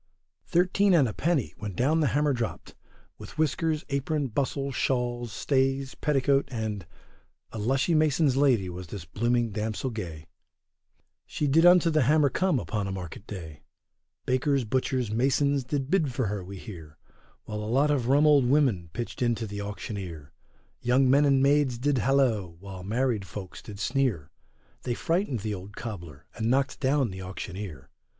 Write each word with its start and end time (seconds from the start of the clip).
Thirteen 0.47 0.95
and 0.95 1.07
a 1.07 1.13
penny, 1.13 1.53
when 1.59 1.75
down 1.75 1.99
the 1.99 2.07
hammer 2.07 2.33
dropt, 2.33 2.73
With 3.19 3.37
whiskers, 3.37 3.85
apron, 3.89 4.29
bustle, 4.29 4.71
shawl, 4.71 5.27
stays, 5.27 5.93
petticoat, 5.93 6.47
and 6.51 6.87
A 7.51 7.59
lushy 7.59 7.93
mason's 7.93 8.35
lady 8.35 8.67
was 8.67 8.87
this 8.87 9.05
blooming 9.05 9.51
damsel 9.51 9.91
gay, 9.91 10.25
She 11.27 11.45
did 11.45 11.67
unto 11.67 11.91
the 11.91 12.01
hammer 12.01 12.29
come 12.31 12.57
upon 12.59 12.87
a 12.87 12.91
market 12.91 13.27
day; 13.27 13.61
Bakers, 14.25 14.63
butchers, 14.63 15.11
masons, 15.11 15.63
did 15.65 15.91
bid 15.91 16.11
for 16.11 16.25
her, 16.25 16.43
we 16.43 16.57
hear, 16.57 16.97
While 17.43 17.59
a 17.59 17.69
lot 17.69 17.91
of 17.91 18.07
rum 18.07 18.25
old 18.25 18.47
women 18.49 18.89
pitched 18.93 19.21
into 19.21 19.45
the 19.45 19.61
auctioneer. 19.61 20.33
Young 20.81 21.07
men 21.11 21.25
and 21.25 21.43
maids 21.43 21.77
did 21.77 21.99
halloa, 21.99 22.47
while 22.49 22.81
married 22.83 23.27
folks 23.27 23.61
did 23.61 23.79
sneer, 23.79 24.31
They 24.81 24.95
frightened 24.95 25.41
the 25.41 25.53
old 25.53 25.75
cobler 25.77 26.25
and 26.33 26.49
knocked 26.49 26.79
down 26.79 27.11
the 27.11 27.21
auctioneer. 27.21 27.91